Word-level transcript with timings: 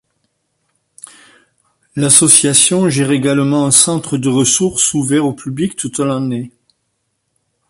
L'association 1.95 2.89
gère 2.89 3.11
également 3.11 3.67
un 3.67 3.69
centre 3.69 4.17
de 4.17 4.29
ressources 4.29 4.95
ouvert 4.95 5.27
au 5.27 5.33
public 5.33 5.75
toute 5.75 5.99
l'année. 5.99 6.49